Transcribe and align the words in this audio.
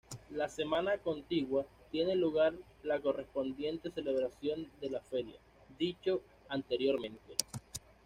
La 0.31 0.49
semana 0.49 0.97
contigua 0.97 1.63
tiene 1.91 2.15
lugar 2.15 2.55
la 2.81 2.99
correspondiente 3.01 3.91
celebración 3.91 4.67
de 4.81 4.89
la 4.89 4.99
feria, 4.99 5.37
dicho 5.77 6.23
anteriormente. 6.49 7.35